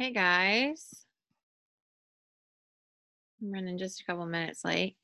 [0.00, 0.94] Hey guys.
[3.42, 4.96] I'm running just a couple minutes late.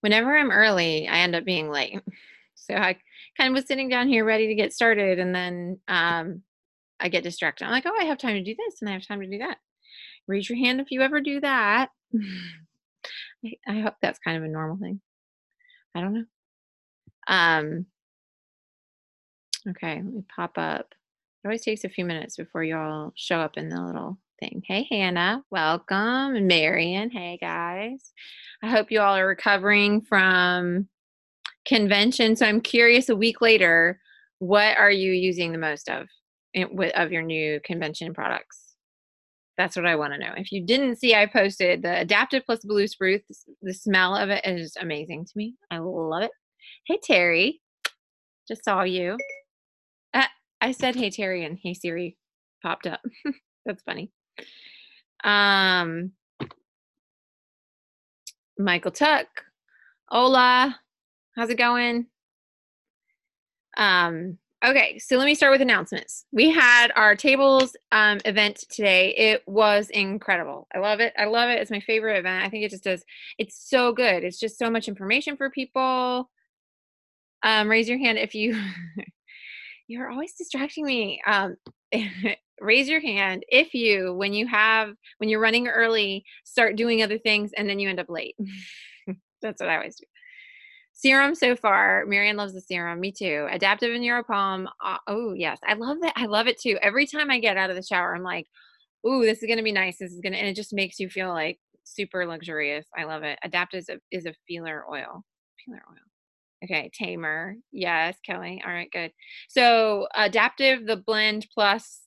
[0.00, 2.00] Whenever I'm early, I end up being late.
[2.56, 2.96] So I
[3.36, 6.42] kind of was sitting down here ready to get started and then um,
[7.00, 7.64] I get distracted.
[7.64, 9.38] I'm like, oh, I have time to do this and I have time to do
[9.38, 9.58] that.
[10.28, 11.90] Raise your hand if you ever do that.
[13.68, 15.00] I, hope that's kind of a normal thing.
[15.96, 16.24] I don't know.
[17.26, 17.86] Um,
[19.70, 20.94] okay, let me pop up.
[21.44, 24.62] It always takes a few minutes before you all show up in the little thing.
[24.66, 26.34] Hey, Hannah, welcome.
[26.36, 28.14] And Marion, hey, guys.
[28.62, 30.88] I hope you all are recovering from
[31.66, 32.34] convention.
[32.34, 34.00] So I'm curious a week later,
[34.38, 36.06] what are you using the most of
[36.94, 38.76] of your new convention products?
[39.58, 40.32] That's what I want to know.
[40.38, 43.20] If you didn't see, I posted the Adaptiv Plus Blue Spruce.
[43.60, 45.56] The smell of it is amazing to me.
[45.70, 46.30] I love it.
[46.86, 47.60] Hey, Terry.
[48.48, 49.18] Just saw you.
[50.64, 52.16] I said, hey, Terry, and hey, Siri
[52.62, 53.02] popped up.
[53.66, 54.10] That's funny.
[55.22, 56.12] Um,
[58.58, 59.26] Michael Tuck.
[60.08, 60.80] Hola.
[61.36, 62.06] How's it going?
[63.76, 66.24] Um, okay, so let me start with announcements.
[66.32, 69.14] We had our tables um, event today.
[69.18, 70.66] It was incredible.
[70.74, 71.12] I love it.
[71.18, 71.60] I love it.
[71.60, 72.42] It's my favorite event.
[72.42, 73.04] I think it just does,
[73.36, 74.24] it's so good.
[74.24, 76.30] It's just so much information for people.
[77.42, 78.58] Um, raise your hand if you,
[79.86, 81.20] you're always distracting me.
[81.26, 81.56] Um,
[82.60, 87.18] raise your hand if you, when you have, when you're running early, start doing other
[87.18, 88.36] things and then you end up late.
[89.42, 90.06] That's what I always do.
[90.92, 92.04] Serum so far.
[92.06, 93.00] Marianne loves the serum.
[93.00, 93.48] Me too.
[93.50, 94.66] Adaptiv and Neuropalm.
[94.82, 96.12] Uh, oh yes, I love that.
[96.16, 96.78] I love it too.
[96.80, 98.46] Every time I get out of the shower, I'm like,
[99.06, 99.98] "Ooh, this is gonna be nice.
[99.98, 102.86] This is gonna," and it just makes you feel like super luxurious.
[102.96, 103.40] I love it.
[103.44, 105.24] Adaptiv is a, is a feeler oil.
[105.64, 106.13] Feeler oil.
[106.64, 107.56] Okay, Tamer.
[107.72, 108.62] Yes, Kelly.
[108.64, 109.12] All right, good.
[109.48, 112.00] So adaptiv, the blend plus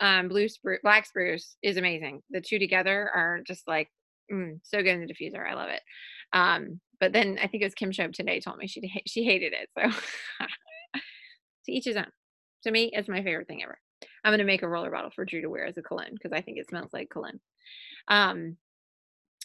[0.00, 2.22] um, blue spruce, black spruce is amazing.
[2.30, 3.88] The two together are just like
[4.32, 5.44] mm, so good in the diffuser.
[5.44, 5.82] I love it.
[6.32, 9.52] Um, but then I think it was Kim Shope today told me she she hated
[9.52, 9.68] it.
[9.76, 10.00] So
[11.66, 12.06] to each his own.
[12.64, 13.78] To me, it's my favorite thing ever.
[14.24, 16.42] I'm gonna make a roller bottle for Drew to wear as a cologne because I
[16.42, 17.40] think it smells like cologne.
[18.08, 18.56] Um,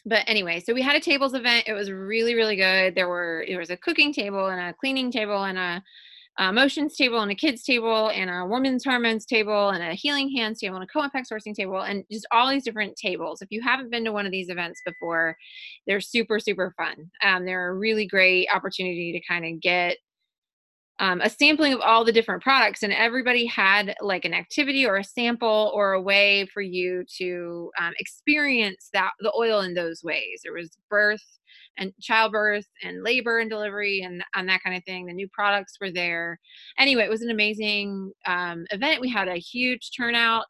[0.06, 1.68] but anyway, so we had a tables event.
[1.68, 2.96] It was really really good.
[2.96, 5.84] There were there was a cooking table and a cleaning table and a
[6.38, 10.34] a motions table and a kids table and a women's hormones table and a healing
[10.36, 13.42] hands table and a co-impact sourcing table and just all these different tables.
[13.42, 15.36] If you haven't been to one of these events before,
[15.88, 17.12] they're super, super fun.
[17.24, 19.98] Um, they're a really great opportunity to kind of get
[21.02, 24.98] um, a sampling of all the different products and everybody had like an activity or
[24.98, 30.04] a sample or a way for you to um, experience that the oil in those
[30.04, 30.42] ways.
[30.44, 31.26] There was birth
[31.80, 35.08] and childbirth and labor and delivery and, and that kind of thing.
[35.08, 36.40] The new products were there.
[36.78, 39.02] Anyway it was an amazing um, event.
[39.02, 40.46] We had a huge turnout.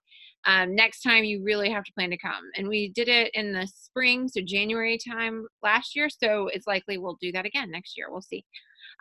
[0.46, 2.44] Um, next time you really have to plan to come.
[2.58, 6.98] And we did it in the spring so january time last year so it's likely
[6.98, 8.08] we'll do that again next year.
[8.12, 8.44] We'll see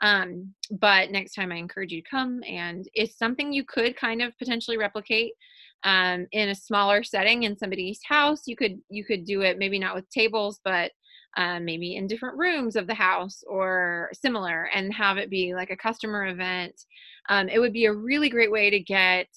[0.01, 4.23] um, but next time, I encourage you to come, and it's something you could kind
[4.23, 5.33] of potentially replicate
[5.85, 8.43] um, in a smaller setting in somebody's house.
[8.47, 10.91] You could you could do it maybe not with tables, but
[11.37, 15.71] um, maybe in different rooms of the house or similar, and have it be like
[15.71, 16.75] a customer event.
[17.29, 19.29] Um, it would be a really great way to get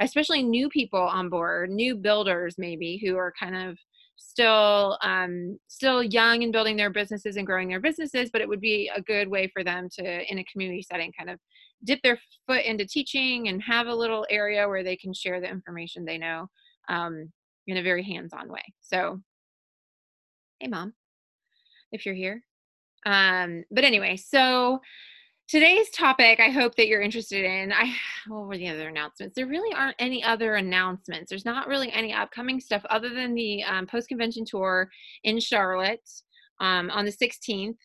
[0.00, 3.76] especially new people on board, new builders maybe who are kind of
[4.18, 8.60] still um, still young and building their businesses and growing their businesses but it would
[8.60, 11.38] be a good way for them to in a community setting kind of
[11.84, 15.48] dip their foot into teaching and have a little area where they can share the
[15.48, 16.48] information they know
[16.88, 17.32] um,
[17.66, 18.62] in a very hands-on way.
[18.80, 19.20] So
[20.58, 20.92] hey mom
[21.92, 22.42] if you're here.
[23.06, 24.80] Um, but anyway so
[25.48, 27.92] today's topic i hope that you're interested in i
[28.28, 29.34] what were the other announcements?
[29.34, 31.30] There really aren't any other announcements.
[31.30, 34.90] There's not really any upcoming stuff other than the um, post convention tour
[35.24, 36.08] in charlotte
[36.60, 37.76] um, on the 16th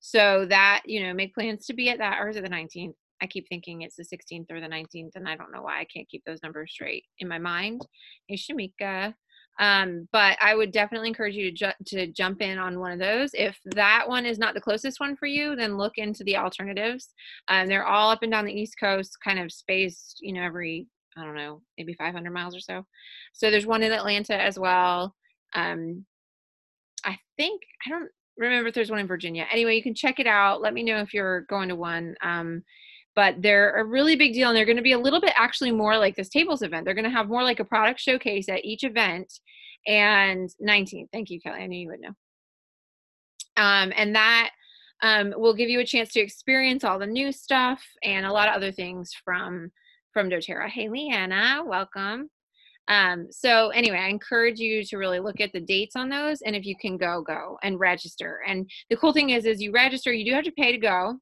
[0.00, 2.92] so that you know make plans to be at that or is it the 19th
[3.22, 5.86] i keep thinking it's the 16th or the 19th and i don't know why i
[5.86, 7.80] can't keep those numbers straight in my mind.
[8.28, 9.14] Hey shamika
[9.58, 12.98] um, but I would definitely encourage you to, ju- to jump in on one of
[12.98, 13.30] those.
[13.32, 17.08] If that one is not the closest one for you, then look into the alternatives.
[17.48, 20.86] Um, they're all up and down the East Coast, kind of spaced, you know, every,
[21.16, 22.84] I don't know, maybe 500 miles or so.
[23.32, 25.14] So there's one in Atlanta as well.
[25.54, 26.04] Um,
[27.04, 29.46] I think, I don't remember if there's one in Virginia.
[29.50, 30.60] Anyway, you can check it out.
[30.60, 32.14] Let me know if you're going to one.
[32.22, 32.62] Um,
[33.16, 35.72] but they're a really big deal and they're going to be a little bit actually
[35.72, 36.84] more like this tables event.
[36.84, 39.32] They're going to have more like a product showcase at each event
[39.86, 41.60] and 19 thank you kelly.
[41.60, 42.12] I knew you would know.
[43.56, 44.50] Um, and that
[45.02, 48.48] um, will give you a chance to experience all the new stuff and a lot
[48.48, 49.70] of other things from
[50.12, 50.68] from doterra.
[50.68, 52.28] Hey leanna welcome.
[52.88, 56.54] Um, so anyway, I encourage you to really look at the dates on those, and
[56.54, 58.42] if you can go, go and register.
[58.46, 61.18] And the cool thing is, is you register, you do have to pay to go.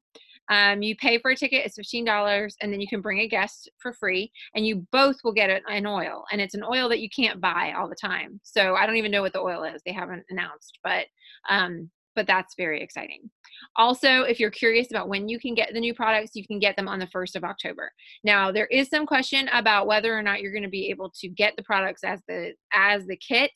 [0.49, 3.27] Um, you pay for a ticket; it's fifteen dollars, and then you can bring a
[3.27, 6.99] guest for free, and you both will get an oil, and it's an oil that
[6.99, 8.39] you can't buy all the time.
[8.43, 11.05] So I don't even know what the oil is; they haven't announced, but
[11.49, 13.29] um, but that's very exciting.
[13.75, 16.75] Also, if you're curious about when you can get the new products, you can get
[16.75, 17.91] them on the 1st of October.
[18.23, 21.27] Now, there is some question about whether or not you're going to be able to
[21.27, 23.51] get the products as the as the kit.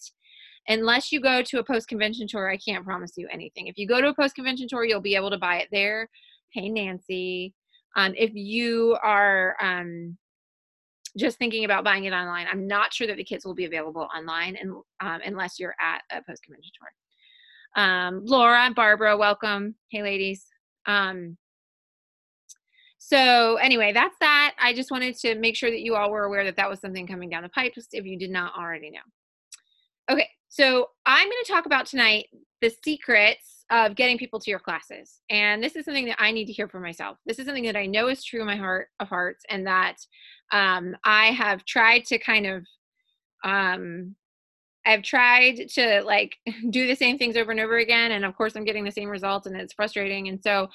[0.67, 3.67] Unless you go to a post convention tour, I can't promise you anything.
[3.67, 6.09] If you go to a post convention tour, you'll be able to buy it there.
[6.51, 7.53] Hey, Nancy.
[7.95, 10.17] Um, if you are um,
[11.17, 14.07] just thinking about buying it online, I'm not sure that the kits will be available
[14.15, 17.83] online and, um, unless you're at a post convention tour.
[17.83, 19.75] Um, Laura and Barbara, welcome.
[19.91, 20.45] Hey, ladies.
[20.85, 21.37] Um,
[22.97, 24.55] so anyway, that's that.
[24.59, 27.07] I just wanted to make sure that you all were aware that that was something
[27.07, 28.99] coming down the pipe if you did not already know.
[30.11, 32.25] Okay, so I'm going to talk about tonight
[32.61, 35.21] the secrets of getting people to your classes.
[35.29, 37.17] And this is something that I need to hear for myself.
[37.25, 39.97] This is something that I know is true in my heart of hearts and that
[40.51, 42.65] um, I have tried to kind of
[43.43, 44.15] um,
[44.85, 46.35] I've tried to like
[46.69, 49.09] do the same things over and over again, and of course, I'm getting the same
[49.09, 50.27] results, and it's frustrating.
[50.27, 50.67] And so,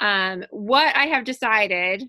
[0.00, 2.04] um, what I have decided,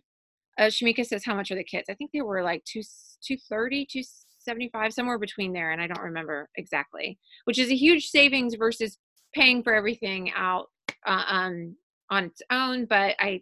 [0.57, 1.89] uh, Shamika says, how much are the kits?
[1.89, 2.81] I think they were like two
[3.25, 4.01] two thirty, two
[4.39, 7.19] seventy five, somewhere between there, and I don't remember exactly.
[7.45, 8.97] Which is a huge savings versus
[9.33, 10.67] paying for everything out
[11.05, 11.75] uh, um,
[12.09, 12.85] on its own.
[12.85, 13.41] But I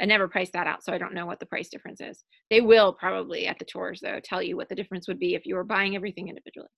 [0.00, 2.24] I never priced that out, so I don't know what the price difference is.
[2.50, 5.46] They will probably at the tours though tell you what the difference would be if
[5.46, 6.68] you were buying everything individually.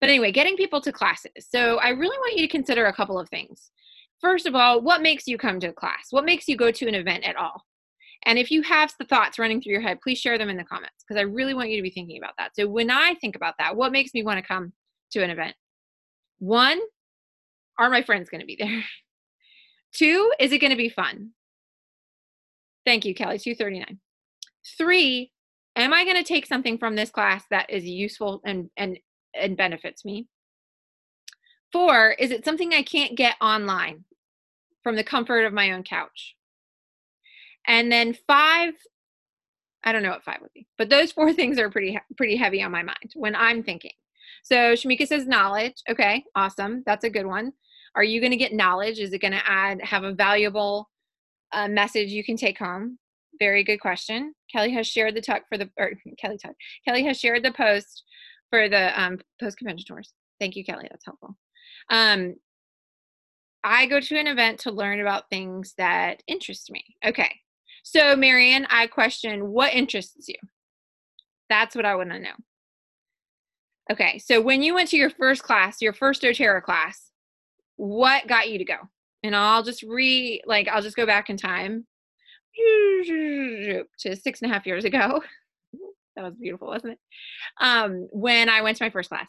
[0.00, 1.46] But anyway, getting people to classes.
[1.48, 3.70] So I really want you to consider a couple of things.
[4.20, 6.08] First of all, what makes you come to a class?
[6.10, 7.64] What makes you go to an event at all?
[8.24, 10.64] And if you have the thoughts running through your head, please share them in the
[10.64, 12.56] comments because I really want you to be thinking about that.
[12.56, 14.72] So when I think about that, what makes me want to come
[15.12, 15.54] to an event?
[16.38, 16.80] One,
[17.78, 18.84] are my friends going to be there?
[19.92, 21.30] Two, is it going to be fun?
[22.84, 23.38] Thank you, Kelly.
[23.38, 23.98] 239.
[24.78, 25.32] Three,
[25.76, 28.98] am I going to take something from this class that is useful and, and
[29.36, 30.26] and benefits me.
[31.72, 34.04] Four, is it something I can't get online
[34.82, 36.36] from the comfort of my own couch?
[37.66, 38.74] And then five,
[39.84, 42.62] I don't know what five would be, but those four things are pretty pretty heavy
[42.62, 43.92] on my mind when I'm thinking.
[44.42, 45.74] So Shamika says knowledge.
[45.88, 46.82] Okay, awesome.
[46.86, 47.52] That's a good one.
[47.96, 48.98] Are you going to get knowledge?
[49.00, 50.90] Is it going to add have a valuable
[51.52, 52.98] uh, message you can take home?
[53.38, 54.34] Very good question.
[54.52, 56.54] Kelly has shared the tuck for the or Kelly tuck.
[56.86, 58.04] Kelly has shared the post
[58.50, 60.12] for the um, post convention tours.
[60.38, 60.86] Thank you, Kelly.
[60.90, 61.36] That's helpful.
[61.90, 62.34] Um,
[63.64, 66.84] I go to an event to learn about things that interest me.
[67.04, 67.40] Okay.
[67.82, 70.36] So, Marion, I question what interests you?
[71.48, 72.34] That's what I want to know.
[73.90, 74.18] Okay.
[74.18, 77.10] So, when you went to your first class, your first doTERRA class,
[77.76, 78.76] what got you to go?
[79.22, 81.86] And I'll just re, like, I'll just go back in time
[83.06, 85.22] to six and a half years ago.
[86.16, 86.98] that was beautiful, wasn't it?
[87.60, 89.28] Um, when I went to my first class.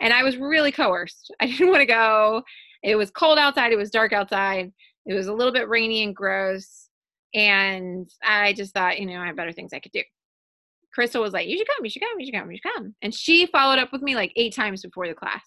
[0.00, 1.34] And I was really coerced.
[1.40, 2.42] I didn't want to go.
[2.82, 4.72] It was cold outside, it was dark outside,
[5.04, 6.88] it was a little bit rainy and gross.
[7.34, 10.02] And I just thought, you know, I have better things I could do.
[10.94, 12.94] Crystal was like, You should come, you should come, you should come, you should come.
[13.02, 15.42] And she followed up with me like eight times before the class.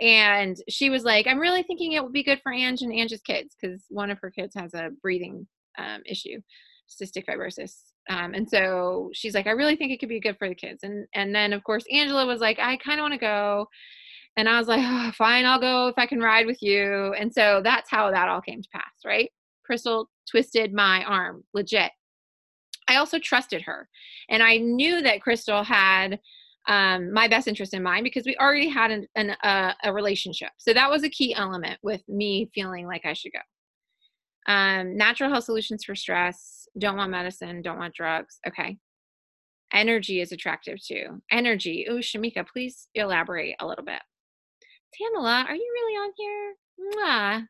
[0.00, 3.20] And she was like, I'm really thinking it would be good for Ange and Ange's
[3.20, 5.46] kids because one of her kids has a breathing
[5.78, 6.40] um, issue,
[6.88, 7.74] cystic fibrosis.
[8.10, 10.80] Um, and so she's like i really think it could be good for the kids.
[10.82, 13.66] And and then of course angela was like i kind of want to go.
[14.36, 17.14] And i was like oh, fine i'll go if i can ride with you.
[17.18, 19.30] And so that's how that all came to pass right?
[19.64, 21.92] Crystal twisted my arm legit.
[22.88, 23.88] I also trusted her
[24.28, 26.18] and i knew that crystal had
[26.68, 30.50] um, my best interest in mind because we already had an, an, uh, a relationship
[30.58, 35.30] so that was a key element with me feeling like i should go um, natural
[35.30, 38.38] health solutions for stress don't want medicine, don't want drugs.
[38.46, 38.78] Okay.
[39.72, 41.22] Energy is attractive too.
[41.30, 41.86] Energy.
[41.88, 44.00] Oh, Shamika, please elaborate a little bit.
[44.94, 46.54] Tamala, are you really on here?
[46.80, 47.46] Mwah.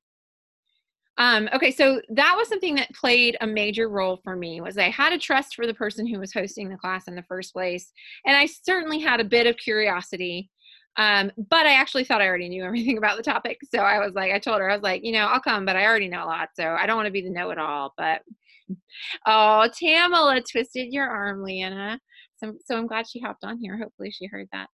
[1.18, 4.88] Um, okay, so that was something that played a major role for me was I
[4.88, 7.92] had a trust for the person who was hosting the class in the first place.
[8.26, 10.50] And I certainly had a bit of curiosity.
[10.96, 13.58] Um, but I actually thought I already knew everything about the topic.
[13.70, 15.76] So I was like, I told her, I was like, you know, I'll come, but
[15.76, 16.50] I already know a lot.
[16.54, 18.22] So I don't want to be the know-it-all, but
[19.26, 22.00] oh, Tamala twisted your arm, Leanna.
[22.36, 23.76] So, so I'm glad she hopped on here.
[23.76, 24.68] Hopefully she heard that.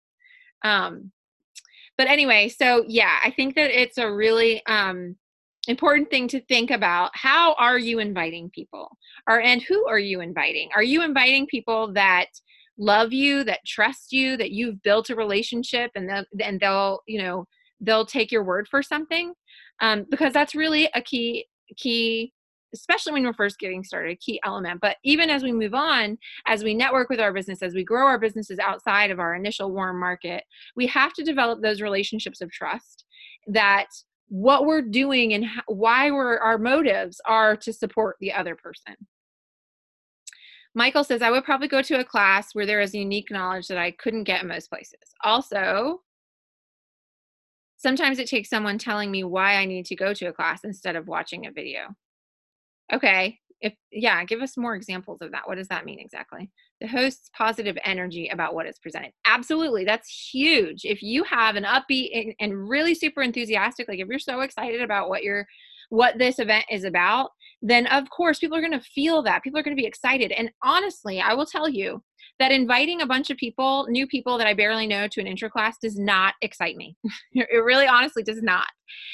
[0.64, 1.12] Um,
[1.97, 5.16] but anyway, so yeah, I think that it's a really um,
[5.68, 7.10] important thing to think about.
[7.14, 8.96] How are you inviting people?
[9.28, 10.70] Or and who are you inviting?
[10.75, 12.28] Are you inviting people that
[12.78, 17.20] love you, that trust you, that you've built a relationship and they'll, and they'll, you
[17.20, 17.44] know,
[17.80, 19.34] they'll take your word for something.
[19.80, 21.46] Um, because that's really a key,
[21.76, 22.32] key,
[22.75, 24.80] especially when we're first getting started, key element.
[24.80, 28.06] But even as we move on, as we network with our business, as we grow
[28.06, 30.44] our businesses outside of our initial warm market,
[30.76, 33.04] we have to develop those relationships of trust
[33.46, 33.87] that
[34.28, 38.94] what we're doing and how, why we're our motives are to support the other person.
[40.75, 43.78] Michael says, I would probably go to a class where there is unique knowledge that
[43.78, 45.00] I couldn't get in most places.
[45.25, 46.02] Also,
[47.78, 50.94] sometimes it takes someone telling me why I need to go to a class instead
[50.94, 51.97] of watching a video.
[52.92, 55.47] Okay, if yeah, give us more examples of that.
[55.47, 56.50] What does that mean exactly?
[56.81, 59.12] The host's positive energy about what is presented.
[59.27, 60.85] Absolutely, that's huge.
[60.85, 64.81] If you have an upbeat and, and really super enthusiastic, like if you're so excited
[64.81, 65.47] about what you're
[65.91, 67.31] what this event is about,
[67.62, 69.43] then of course people are going to feel that.
[69.43, 70.33] People are going to be excited.
[70.33, 72.03] And honestly, I will tell you
[72.38, 75.49] that inviting a bunch of people, new people that I barely know to an intro
[75.49, 76.97] class does not excite me.
[77.33, 78.68] it really honestly does not.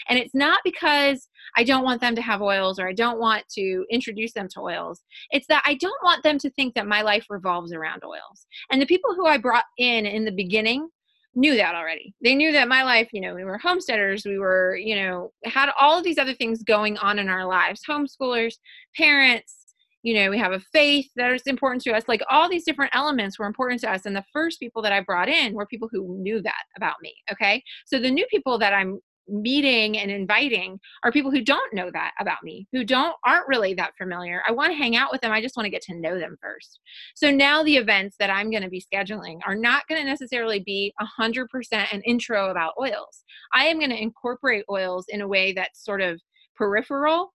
[0.09, 3.45] And it's not because I don't want them to have oils or I don't want
[3.55, 5.01] to introduce them to oils.
[5.31, 8.47] It's that I don't want them to think that my life revolves around oils.
[8.71, 10.89] And the people who I brought in in the beginning
[11.35, 12.15] knew that already.
[12.23, 15.71] They knew that my life, you know, we were homesteaders, we were, you know, had
[15.81, 18.55] all of these other things going on in our lives, homeschoolers,
[18.97, 19.64] parents,
[20.05, 22.05] you know, we have a faith that is important to us.
[22.07, 24.05] Like all these different elements were important to us.
[24.05, 27.15] And the first people that I brought in were people who knew that about me.
[27.33, 27.63] Okay.
[27.87, 32.13] So the new people that I'm meeting and inviting are people who don't know that
[32.21, 35.33] about me who don't aren't really that familiar i want to hang out with them
[35.33, 36.81] i just want to get to know them first
[37.15, 40.61] so now the events that i'm going to be scheduling are not going to necessarily
[40.61, 45.55] be 100% an intro about oils i am going to incorporate oils in a way
[45.55, 46.21] that's sort of
[46.55, 47.33] peripheral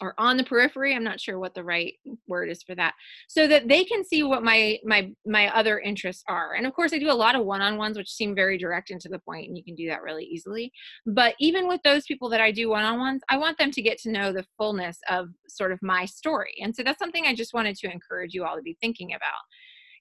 [0.00, 1.94] or on the periphery i'm not sure what the right
[2.26, 2.94] word is for that
[3.28, 6.92] so that they can see what my my my other interests are and of course
[6.92, 9.56] i do a lot of one-on-ones which seem very direct and to the point and
[9.56, 10.72] you can do that really easily
[11.06, 14.10] but even with those people that i do one-on-ones i want them to get to
[14.10, 17.76] know the fullness of sort of my story and so that's something i just wanted
[17.76, 19.32] to encourage you all to be thinking about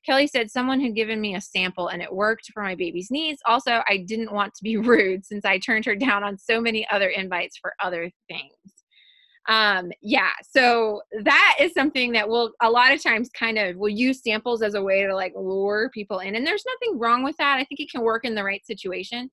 [0.06, 3.42] Kelly said someone had given me a sample and it worked for my baby's needs.
[3.46, 6.86] Also, I didn't want to be rude since I turned her down on so many
[6.92, 8.73] other invites for other things
[9.50, 13.90] um yeah so that is something that will a lot of times kind of will
[13.90, 17.36] use samples as a way to like lure people in and there's nothing wrong with
[17.38, 19.30] that i think it can work in the right situation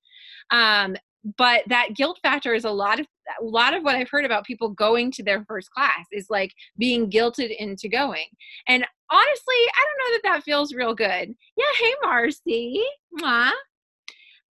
[0.51, 0.95] um
[1.37, 3.05] but that guilt factor is a lot of
[3.39, 6.51] a lot of what i've heard about people going to their first class is like
[6.77, 8.27] being guilted into going
[8.67, 12.83] and honestly i don't know that that feels real good yeah hey marcy
[13.19, 13.51] Mwah.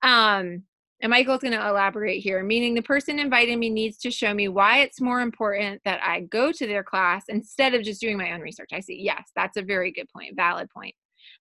[0.03, 0.63] um
[1.01, 4.47] and Michael's going to elaborate here, meaning the person inviting me needs to show me
[4.47, 8.33] why it's more important that I go to their class instead of just doing my
[8.33, 8.69] own research.
[8.73, 9.01] I see.
[9.01, 10.93] Yes, that's a very good point, valid point.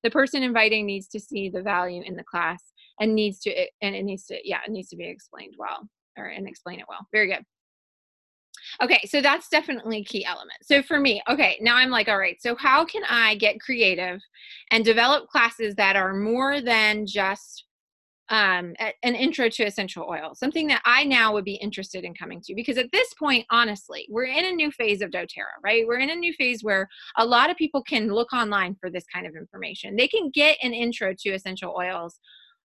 [0.05, 2.63] The person inviting needs to see the value in the class
[3.01, 5.89] and needs to, eh, and it needs to, yeah, it needs to be explained well
[6.17, 7.07] or and explain it well.
[7.13, 7.45] Very good.
[8.83, 10.59] Okay, so that's definitely key element.
[10.63, 14.21] So for me, okay, now I'm like, all right, so how can I get creative
[14.71, 17.65] and develop classes that are more than just
[18.31, 22.41] um, an intro to essential oil, something that I now would be interested in coming
[22.43, 22.55] to.
[22.55, 25.87] Because at this point, honestly, we're in a new phase of doTERRA, right?
[25.87, 29.05] We're in a new phase where a lot of people can look online for this
[29.13, 29.97] kind of information.
[29.97, 32.21] They can get an intro to essential oils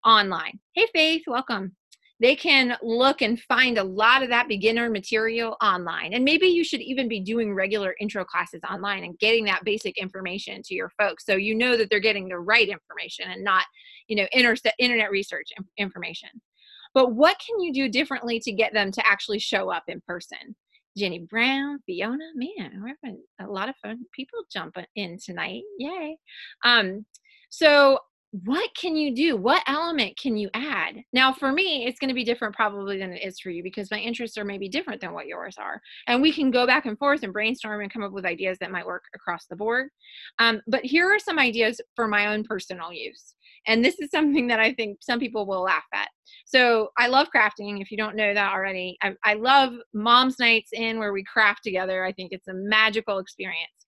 [0.06, 0.60] online.
[0.74, 1.76] Hey, Faith, welcome
[2.20, 6.14] they can look and find a lot of that beginner material online.
[6.14, 9.98] And maybe you should even be doing regular intro classes online and getting that basic
[9.98, 13.64] information to your folks so you know that they're getting the right information and not,
[14.08, 16.30] you know, inter- internet research information.
[16.94, 20.56] But what can you do differently to get them to actually show up in person?
[20.98, 25.62] Jenny Brown, Fiona, man, we're having a lot of fun people jumping in tonight.
[25.78, 26.18] Yay.
[26.66, 27.06] Um,
[27.50, 28.00] so
[28.32, 29.36] what can you do?
[29.36, 30.96] What element can you add?
[31.14, 33.90] Now, for me, it's going to be different probably than it is for you because
[33.90, 35.82] my interests are maybe different than what yours are.
[36.06, 38.72] And we can go back and forth and brainstorm and come up with ideas that
[38.72, 39.90] might work across the board.
[40.38, 43.34] Um, but here are some ideas for my own personal use.
[43.66, 46.10] And this is something that I think some people will laugh at.
[46.46, 47.82] So I love crafting.
[47.82, 51.64] If you don't know that already, I, I love mom's nights in where we craft
[51.64, 52.06] together.
[52.06, 53.80] I think it's a magical experience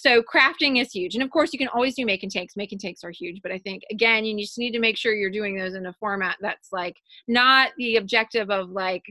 [0.00, 2.72] so crafting is huge and of course you can always do make and takes make
[2.72, 5.30] and takes are huge but i think again you just need to make sure you're
[5.30, 6.96] doing those in a format that's like
[7.28, 9.04] not the objective of like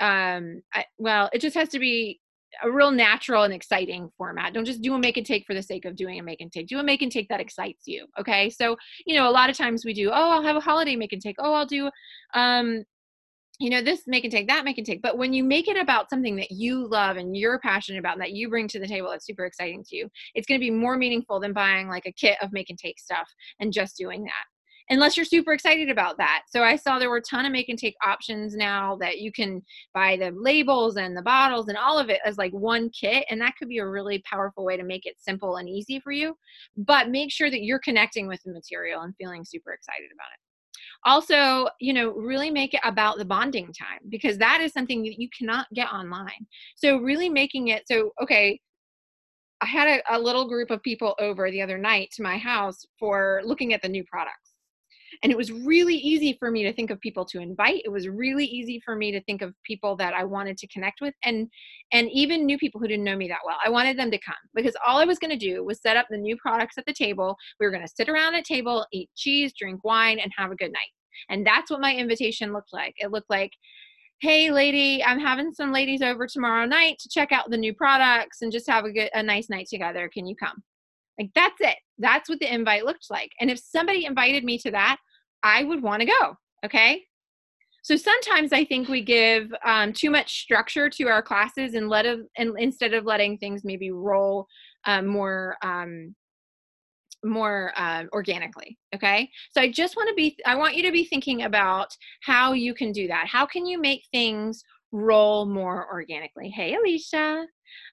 [0.00, 2.20] um I, well it just has to be
[2.62, 4.54] a real natural and exciting format.
[4.54, 6.50] Don't just do a make and take for the sake of doing a make and
[6.50, 6.68] take.
[6.68, 8.06] Do a make and take that excites you.
[8.18, 8.50] Okay.
[8.50, 11.12] So, you know, a lot of times we do, oh, I'll have a holiday make
[11.12, 11.36] and take.
[11.38, 11.90] Oh, I'll do
[12.34, 12.84] um
[13.58, 15.02] you know this make and take that make and take.
[15.02, 18.22] But when you make it about something that you love and you're passionate about and
[18.22, 20.70] that you bring to the table that's super exciting to you it's going to be
[20.70, 23.28] more meaningful than buying like a kit of make and take stuff
[23.60, 24.44] and just doing that
[24.88, 26.42] unless you're super excited about that.
[26.48, 29.32] So i saw there were a ton of make and take options now that you
[29.32, 29.62] can
[29.94, 33.40] buy the labels and the bottles and all of it as like one kit and
[33.40, 36.36] that could be a really powerful way to make it simple and easy for you.
[36.76, 40.45] But make sure that you're connecting with the material and feeling super excited about it
[41.04, 45.20] also you know really make it about the bonding time because that is something that
[45.20, 46.46] you cannot get online.
[46.76, 48.60] So really making it so okay
[49.60, 52.84] i had a, a little group of people over the other night to my house
[52.98, 54.45] for looking at the new products
[55.22, 58.08] and it was really easy for me to think of people to invite it was
[58.08, 61.48] really easy for me to think of people that i wanted to connect with and
[61.92, 64.34] and even new people who didn't know me that well i wanted them to come
[64.54, 66.92] because all i was going to do was set up the new products at the
[66.92, 70.50] table we were going to sit around a table eat cheese drink wine and have
[70.50, 70.90] a good night
[71.30, 73.52] and that's what my invitation looked like it looked like
[74.20, 78.42] hey lady i'm having some ladies over tomorrow night to check out the new products
[78.42, 80.62] and just have a good a nice night together can you come?
[81.18, 84.70] Like that's it that's what the invite looked like and if somebody invited me to
[84.70, 84.98] that
[85.42, 86.36] I would want to go.
[86.64, 87.02] Okay.
[87.82, 92.04] So sometimes I think we give um, too much structure to our classes and let
[92.04, 94.48] of, and instead of letting things maybe roll
[94.86, 96.14] um, more um,
[97.24, 101.04] more uh, organically okay so i just want to be i want you to be
[101.04, 101.88] thinking about
[102.22, 107.44] how you can do that how can you make things roll more organically hey alicia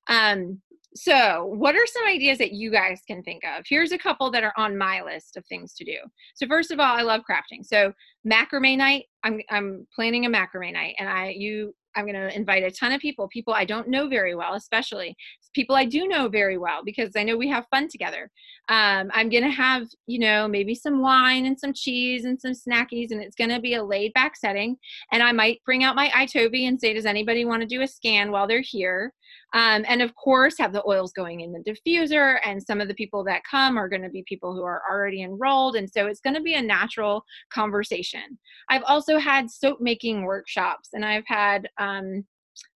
[0.10, 0.62] um,
[0.96, 3.66] so, what are some ideas that you guys can think of?
[3.68, 5.98] Here's a couple that are on my list of things to do.
[6.36, 7.66] So, first of all, I love crafting.
[7.66, 7.94] So,
[8.28, 12.64] macrame night, I'm I'm planning a macrame night and I you I'm going to invite
[12.64, 15.16] a ton of people, people I don't know very well, especially
[15.54, 18.30] people I do know very well because I know we have fun together.
[18.70, 22.54] Um, I'm going to have, you know, maybe some wine and some cheese and some
[22.54, 24.78] snackies, and it's going to be a laid back setting.
[25.12, 27.88] And I might bring out my iTOVi and say, Does anybody want to do a
[27.88, 29.14] scan while they're here?
[29.54, 32.40] Um, and of course, have the oils going in the diffuser.
[32.44, 35.22] And some of the people that come are going to be people who are already
[35.22, 35.76] enrolled.
[35.76, 38.38] And so it's going to be a natural conversation.
[38.70, 42.26] I've also had soap making workshops, and I've had um,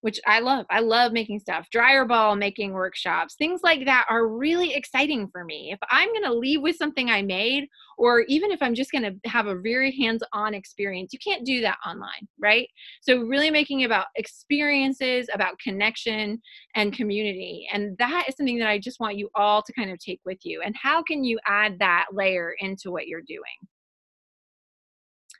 [0.01, 0.65] which I love.
[0.69, 5.43] I love making stuff, dryer ball making workshops, things like that are really exciting for
[5.43, 5.71] me.
[5.71, 9.03] If I'm going to leave with something I made, or even if I'm just going
[9.03, 12.69] to have a very hands on experience, you can't do that online, right?
[13.01, 16.41] So, really making about experiences, about connection
[16.75, 17.67] and community.
[17.73, 20.39] And that is something that I just want you all to kind of take with
[20.43, 20.61] you.
[20.63, 23.67] And how can you add that layer into what you're doing?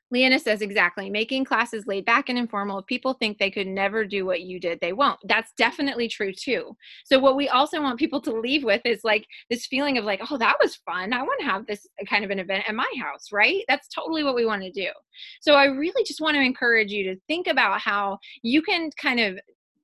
[0.10, 1.10] Leanna says exactly.
[1.10, 2.80] Making classes laid back and informal.
[2.80, 5.20] If people think they could never do what you did, they won't.
[5.26, 6.76] That's definitely true too.
[7.06, 10.22] So what we also want people to leave with is like this feeling of like,
[10.30, 11.13] oh, that was fun.
[11.13, 13.63] I want to have this kind of an event at my house, right?
[13.67, 14.89] That's totally what we want to do.
[15.41, 19.20] So I really just want to encourage you to think about how you can kind
[19.20, 19.38] of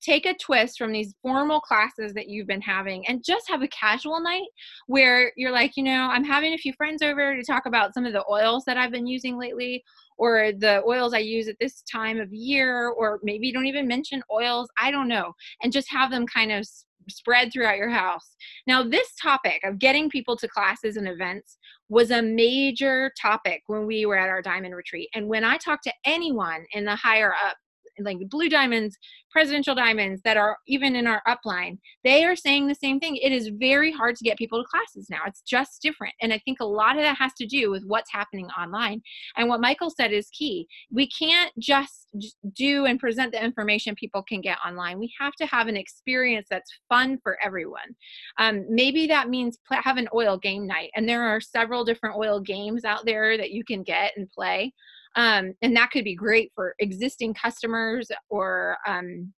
[0.03, 3.67] take a twist from these formal classes that you've been having and just have a
[3.69, 4.47] casual night
[4.87, 8.05] where you're like, you know, I'm having a few friends over to talk about some
[8.05, 9.83] of the oils that I've been using lately
[10.23, 14.23] or the oils I use at this time of year, or maybe don't even mention
[14.31, 14.69] oils.
[14.79, 15.33] I don't know.
[15.61, 16.65] And just have them kind of
[17.09, 18.37] spread throughout your house.
[18.65, 21.57] Now, this topic of getting people to classes and events
[21.89, 25.09] was a major topic when we were at our diamond retreat.
[25.13, 27.57] And when I talk to anyone in the higher up
[27.99, 28.97] like blue diamonds,
[29.31, 33.15] presidential diamonds that are even in our upline, they are saying the same thing.
[33.17, 35.21] It is very hard to get people to classes now.
[35.25, 36.13] It's just different.
[36.21, 39.01] And I think a lot of that has to do with what's happening online.
[39.37, 40.67] And what Michael said is key.
[40.91, 42.07] We can't just
[42.55, 44.99] do and present the information people can get online.
[44.99, 47.95] We have to have an experience that's fun for everyone.
[48.37, 50.91] Um, maybe that means have an oil game night.
[50.95, 54.73] And there are several different oil games out there that you can get and play
[55.15, 59.31] um, and that could be great for existing customers or um,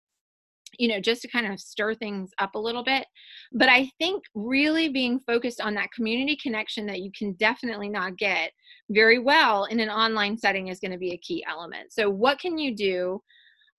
[0.79, 3.05] you know just to kind of stir things up a little bit.
[3.51, 8.17] But i think really being focused on that community connection that you can definitely not
[8.17, 8.51] get
[8.89, 11.93] very well in an online setting is going to be a key element.
[11.93, 13.21] So what can you do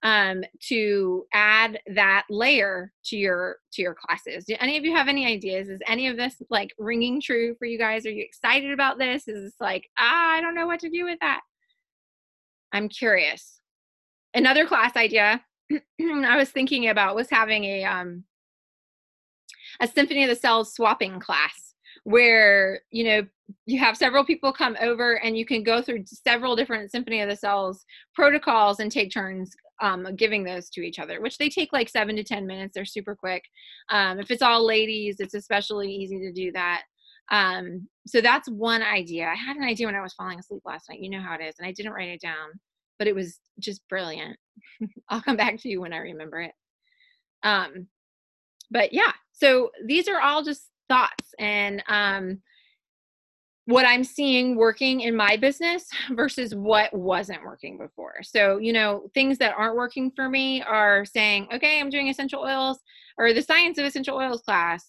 [0.03, 4.45] um, to add that layer to your to your classes?
[4.45, 5.69] Do any of you have any ideas?
[5.69, 8.05] Is any of this like ringing true for you guys?
[8.05, 9.27] Are you excited about this?
[9.29, 11.41] Is this like ah, i don't know what to do with that
[12.75, 13.61] I'm curious.
[14.35, 18.25] Another class idea I was thinking about was having a um,
[19.81, 23.23] a Symphony of the Cells swapping class where you know
[23.67, 27.31] you have several people come over and you can go through several different Symphony of
[27.31, 31.73] the Cells protocols and take turns um, giving those to each other, which they take
[31.73, 32.75] like seven to 10 minutes.
[32.75, 33.45] They're super quick.
[33.91, 36.83] Um, if it's all ladies, it's especially easy to do that.
[37.31, 39.27] Um, so that's one idea.
[39.27, 41.01] I had an idea when I was falling asleep last night.
[41.01, 42.51] You know how it is, and I didn't write it down.
[42.99, 44.37] but it was just brilliant.
[45.09, 46.53] I'll come back to you when I remember it.
[47.43, 47.89] Um,
[48.71, 52.41] but yeah, so these are all just thoughts and um,
[53.67, 58.17] what I'm seeing working in my business versus what wasn't working before.
[58.23, 62.43] So, you know, things that aren't working for me are saying, okay, I'm doing essential
[62.43, 62.79] oils
[63.19, 64.87] or the science of essential oils class.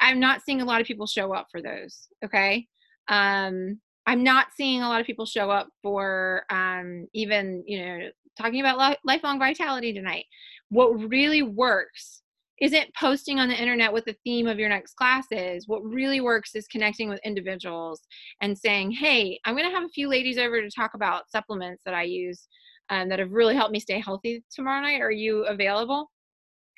[0.00, 2.08] I'm not seeing a lot of people show up for those.
[2.24, 2.66] Okay.
[3.08, 7.98] Um, I'm not seeing a lot of people show up for um, even, you know,
[8.38, 10.26] talking about lifelong vitality tonight.
[10.68, 12.22] What really works
[12.60, 15.68] isn't posting on the internet what the theme of your next class is.
[15.68, 18.00] What really works is connecting with individuals
[18.40, 21.82] and saying, hey, I'm going to have a few ladies over to talk about supplements
[21.84, 22.48] that I use
[22.88, 25.02] um, that have really helped me stay healthy tomorrow night.
[25.02, 26.10] Are you available?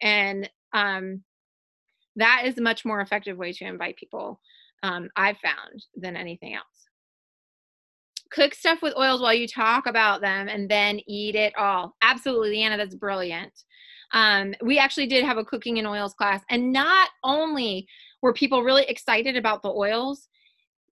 [0.02, 1.22] And um,
[2.18, 4.40] that is a much more effective way to invite people,
[4.82, 6.64] um, I've found, than anything else.
[8.30, 11.94] Cook stuff with oils while you talk about them and then eat it all.
[12.02, 13.52] Absolutely, Leanna, that's brilliant
[14.12, 17.86] um, we actually did have a cooking and oils class and not only
[18.22, 20.28] were people really excited about the oils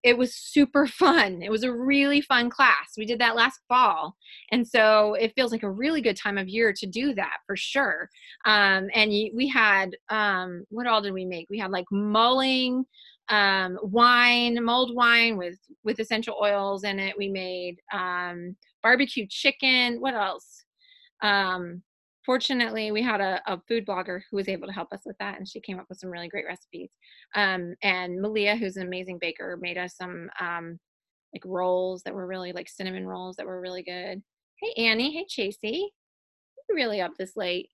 [0.03, 1.43] it was super fun.
[1.43, 2.95] It was a really fun class.
[2.97, 4.17] We did that last fall.
[4.53, 7.57] And so it feels like a really good time of year to do that for
[7.57, 8.09] sure.
[8.45, 11.49] Um, and we had um, what all did we make?
[11.51, 12.85] We had like mulling
[13.29, 17.19] um, wine mulled wine with with essential oils in it.
[17.19, 20.01] We made um, barbecue chicken.
[20.01, 20.65] What else?
[21.23, 21.83] Um,
[22.27, 25.39] fortunately we had a, a, food blogger who was able to help us with that
[25.39, 26.91] and she came up with some really great recipes.
[27.35, 30.79] Um, and malia who's an amazing baker made us some um,
[31.33, 34.23] like rolls that were really like cinnamon rolls that were really good.
[34.61, 35.13] Hey annie.
[35.13, 35.89] Hey chasey.
[36.69, 37.69] You're really up this late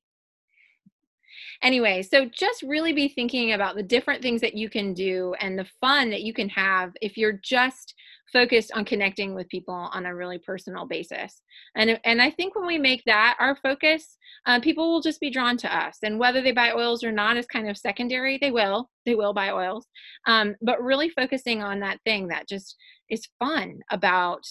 [1.63, 5.59] anyway so just really be thinking about the different things that you can do and
[5.59, 7.95] the fun that you can have if you're just
[8.33, 11.43] focused on connecting with people on a really personal basis.
[11.77, 14.17] And and i think when we make that our focus
[14.47, 15.99] uh, people will just be drawn to us.
[16.03, 18.39] And whether they buy oils or not is kind of secondary.
[18.39, 19.87] They will they will buy oils.
[20.27, 22.77] Um, but really focusing on that thing that just
[23.09, 24.43] is fun about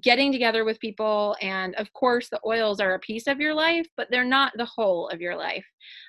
[0.00, 3.86] getting together with people and of course the oils are a piece of your life
[3.96, 5.66] but they're not the whole of your life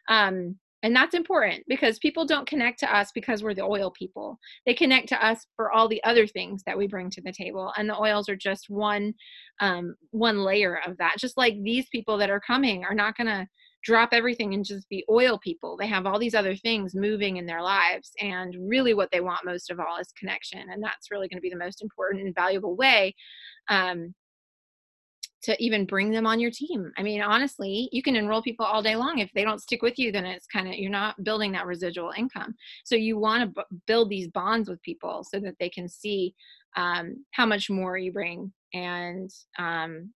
[0.10, 4.38] um, and that's important because people don't connect to us because we're the oil people.
[4.66, 7.72] They connect to us for all the other things that we bring to the table.
[7.78, 9.14] And the oils are just one
[9.62, 11.16] um, one layer of that.
[11.18, 13.48] Just like these people that are coming are not gonna
[13.84, 15.76] drop everything and just be oil people.
[15.78, 18.12] They have all these other things moving in their lives.
[18.20, 20.70] And really what they want most of all is connection.
[20.72, 23.14] And that's really going to be the most important and valuable way
[23.70, 24.14] um,
[25.44, 26.92] to even bring them on your team.
[26.98, 29.20] I mean, honestly, you can enroll people all day long.
[29.20, 32.14] If they don't stick with you, then it's kind of, you're not building that residual
[32.18, 32.56] income.
[32.86, 36.34] So you want to b- build these bonds with people so that they can see
[36.78, 40.12] um, how much more you bring and um,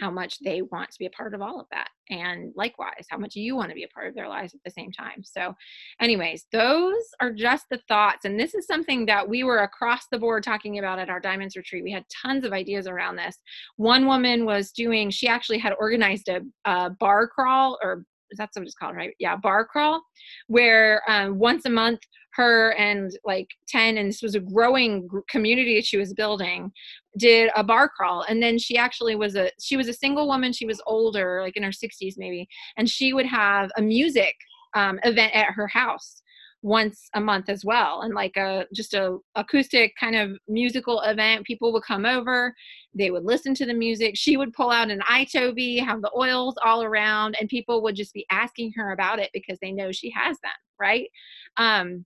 [0.00, 3.18] how much they want to be a part of all of that and likewise how
[3.18, 5.22] much you want to be a part of their lives at the same time.
[5.22, 5.54] So
[6.00, 10.18] anyways those are just the thoughts and this is something that we were across the
[10.18, 11.84] board talking about at our diamonds retreat.
[11.84, 13.36] We had tons of ideas around this.
[13.76, 18.04] One woman was doing she actually had organized a, a bar crawl or
[18.36, 19.14] that's what it's called, right?
[19.18, 20.02] Yeah, bar crawl,
[20.46, 22.00] where um, once a month,
[22.34, 26.70] her and like 10, and this was a growing community that she was building,
[27.18, 28.24] did a bar crawl.
[28.28, 30.52] And then she actually was a, she was a single woman.
[30.52, 32.48] She was older, like in her 60s maybe.
[32.76, 34.34] And she would have a music
[34.74, 36.22] um, event at her house
[36.62, 41.46] once a month as well and like a just a acoustic kind of musical event
[41.46, 42.54] people would come over
[42.94, 44.16] they would listen to the music.
[44.16, 48.12] She would pull out an iTOVi have the oils all around and people would just
[48.12, 51.08] be asking her about it because they know she has them right?
[51.56, 52.04] Um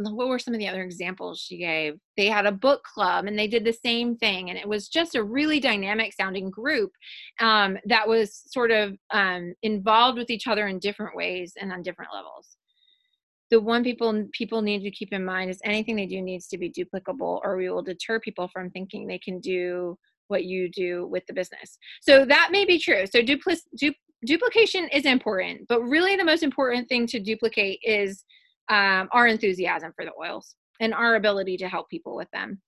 [0.00, 1.94] what were some of the other examples she gave?
[2.16, 5.16] They had a book club and they did the same thing and it was just
[5.16, 6.92] a really dynamic sounding group
[7.40, 11.82] um, that was sort of um, involved with each other in different ways and on
[11.82, 12.57] different levels
[13.50, 16.58] the one people people need to keep in mind is anything they do needs to
[16.58, 19.96] be duplicable or we will deter people from thinking they can do
[20.28, 21.78] what you do with the business.
[22.02, 23.06] So that may be true.
[23.06, 23.94] So du-
[24.26, 28.24] duplication is important but really the most important thing to duplicate is
[28.68, 32.60] um, our enthusiasm for the oils and our ability to help people with them.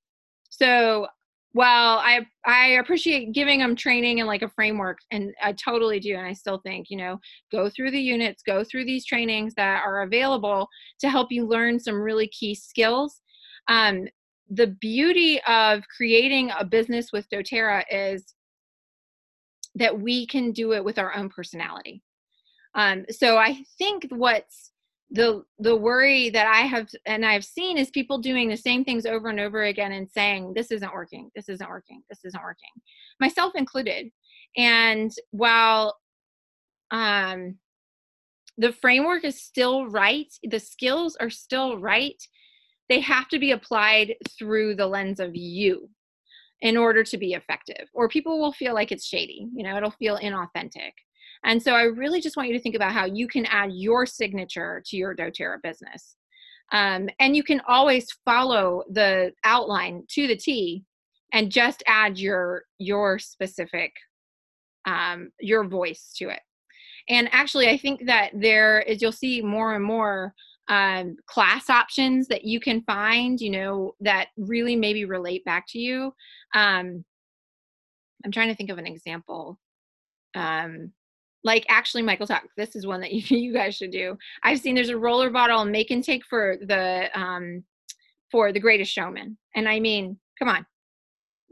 [0.48, 1.06] So
[1.52, 6.14] well i i appreciate giving them training and like a framework and i totally do
[6.14, 7.18] and i still think you know
[7.50, 10.68] go through the units go through these trainings that are available
[11.00, 13.20] to help you learn some really key skills.
[13.68, 14.06] Um,
[14.48, 18.34] the beauty of creating a business with doterra is
[19.74, 22.02] that we can do it with our own personality.
[22.74, 24.69] Um, so i think what's
[25.12, 29.06] the the worry that i have and i've seen is people doing the same things
[29.06, 31.30] over and over again and saying this isn't working.
[31.34, 32.02] This isn't working.
[32.08, 32.70] This isn't working.
[33.18, 34.10] Myself included.
[34.56, 35.96] And while
[36.90, 37.56] um
[38.58, 42.20] the framework is still right the skills are still right
[42.88, 45.88] they have to be applied through the lens of you
[46.60, 47.88] in order to be effective.
[47.94, 50.92] Or people will feel like it's shady you know it'll feel inauthentic
[51.44, 54.06] and so I really just want you to think about how you can add your
[54.06, 56.16] signature to your doTERRA business.
[56.72, 60.84] Um, and you can always follow the outline to the T
[61.32, 63.92] and just add your your specific
[64.86, 66.40] um, your voice to it.
[67.08, 70.34] And actually, I think that there is you'll see more and more
[70.68, 75.78] um, class options that you can find, you know, that really maybe relate back to
[75.78, 76.14] you.
[76.54, 77.04] Um,
[78.24, 79.58] I'm trying to think of an example.
[80.34, 80.92] Um,
[81.44, 82.44] like actually michael talk.
[82.56, 84.16] This is one that you, you guys should do.
[84.42, 87.64] I've seen there's a roller bottle make and take for the um
[88.30, 89.36] for the greatest showman.
[89.54, 90.66] And i mean come on.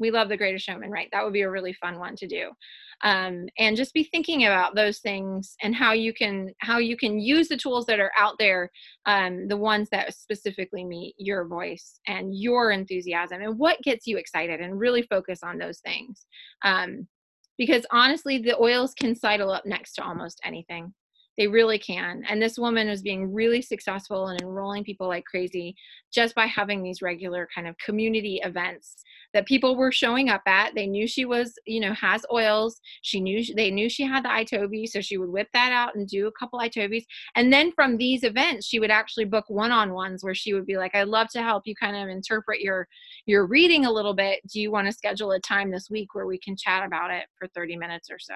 [0.01, 1.09] We love the greatest showman right?
[1.13, 2.51] That would be a really fun one to do.
[3.05, 7.21] Um, and just be thinking about those things and how you can how you can
[7.21, 8.71] use the tools that are out there
[9.07, 14.19] um, the ones that specifically meet your voice and your enthusiasm and what gets you
[14.19, 16.27] excited and really focus on those things.
[16.65, 17.07] Um,
[17.59, 20.95] because honestly, the oils can sidle up next to almost anything.
[21.37, 22.25] They really can.
[22.29, 25.77] And this woman was being really successful and enrolling people like crazy
[26.13, 28.97] just by having these regular kind of community events
[29.35, 30.75] that people were showing up at.
[30.75, 32.81] They knew she was, you know, has oils.
[33.03, 36.09] She knew they knew she had the iTOVi, so she would whip that out and
[36.09, 37.05] do a couple iTOVis.
[37.35, 40.95] And then from these events, she would actually book one-on-ones where she would be like,
[40.95, 42.89] "I'd love to help you kind of interpret your
[43.27, 44.41] your reading a little bit.
[44.53, 47.27] Do you want to schedule a time this week where we can chat about it
[47.39, 48.35] for 30 minutes or so?"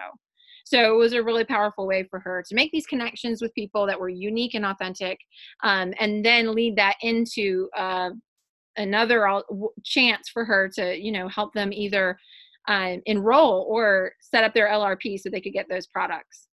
[0.64, 3.86] So it was a really powerful way for her to make these connections with people
[3.86, 5.18] that were unique and authentic,
[5.62, 8.10] um, and then lead that into uh,
[8.76, 9.42] another
[9.84, 12.18] chance for her to you know help them either
[12.68, 16.46] um, enroll or set up their lrp so they could get those products.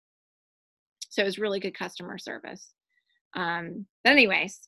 [1.09, 2.73] So it was really good customer service.
[3.35, 4.59] Um, but anyways.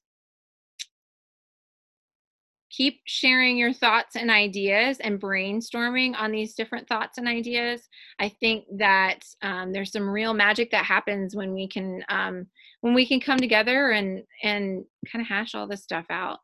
[2.71, 7.81] Keep sharing your thoughts and ideas and brainstorming on these different thoughts and ideas.
[8.17, 12.47] I think that um, there's some real magic that happens when we can um,
[12.79, 16.39] when we can come together and and kind of hash all this stuff out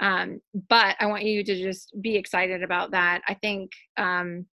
[0.00, 3.22] um, but I want you to just be excited about that.
[3.28, 4.46] I think um,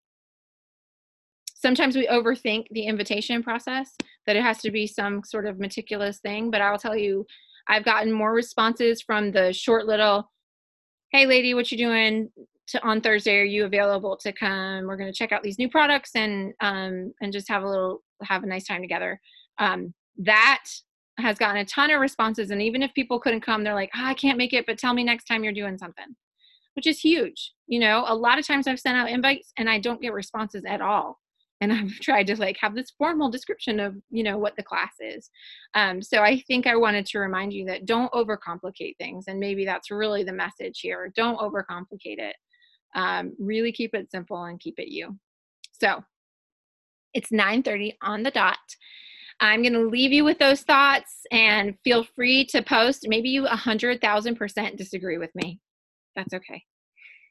[1.54, 3.94] sometimes we overthink the invitation process,
[4.26, 6.50] that it has to be some sort of meticulous thing.
[6.50, 7.26] But I'll tell you,
[7.68, 10.30] I've gotten more responses from the short little,
[11.12, 12.30] hey, lady, what you doing?
[12.68, 14.86] To, on Thursday, are you available to come?
[14.86, 18.02] We're going to check out these new products and um, and just have a little
[18.22, 19.20] have a nice time together.
[19.58, 20.64] Um, that
[21.20, 24.04] has gotten a ton of responses and even if people couldn't come they're like oh,
[24.04, 26.16] i can't make it but tell me next time you're doing something
[26.74, 28.04] which is huge you know?
[28.08, 31.18] A lot of times i've sent out invites and i don't get responses at all
[31.60, 34.94] and i've tried to like have this formal description of you know what the class
[35.00, 35.30] is
[35.74, 39.64] um, so i think i wanted to remind you that don't overcomplicate things and maybe
[39.64, 42.36] that's really the message here don't overcomplicate it
[42.96, 45.16] um, really keep it simple and keep it you
[45.80, 46.04] so.
[47.14, 48.58] It's 9.30 on the dot
[49.40, 53.06] I'm going to leave you with those thoughts and feel free to post.
[53.08, 55.60] Maybe you 100,000% disagree with me.
[56.14, 56.62] That's okay.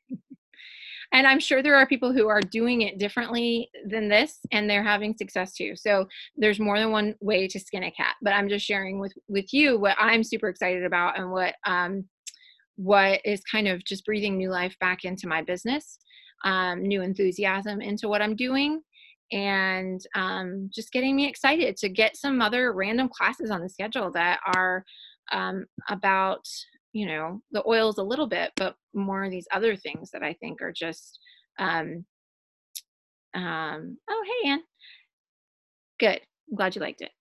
[1.14, 4.84] and I'm sure there are people who are doing it differently than this and they're
[4.84, 5.76] having success too.
[5.76, 9.14] So there's more than one way to skin a cat, but I'm just sharing with
[9.28, 12.06] with you what I'm super excited about and what um
[12.76, 16.00] what is kind of just breathing new life back into my business,
[16.46, 18.82] um, new enthusiasm into what I'm doing
[19.32, 24.12] and um, just getting me excited to get some other random classes on the schedule
[24.12, 24.84] that are
[25.32, 26.46] um, about
[26.94, 30.34] you know the oils a little bit but more of these other things that i
[30.34, 31.20] think are just
[31.60, 32.04] um,
[33.36, 34.64] um, oh hey ann.
[36.00, 36.22] Good.
[36.50, 37.12] I'm glad you liked it.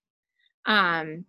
[0.67, 1.25] Um,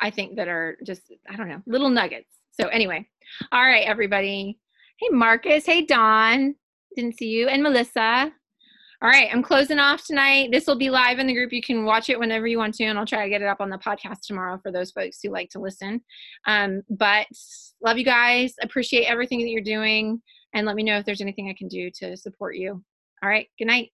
[0.00, 2.28] i think that are just i don't know little nuggets.
[2.60, 3.08] So anyway.
[3.52, 4.58] All right everybody.
[4.98, 5.64] Hey marcus.
[5.64, 6.54] Hey don
[6.96, 7.48] didn't see you.
[7.48, 8.32] And melissa
[9.04, 10.48] all right, I'm closing off tonight.
[10.50, 11.52] This will be live in the group.
[11.52, 13.60] You can watch it whenever you want to, and I'll try to get it up
[13.60, 16.00] on the podcast tomorrow for those folks who like to listen.
[16.46, 17.26] Um, but
[17.84, 18.54] love you guys.
[18.62, 20.22] Appreciate everything that you're doing,
[20.54, 22.82] and let me know if there's anything I can do to support you.
[23.22, 23.92] All right, good night.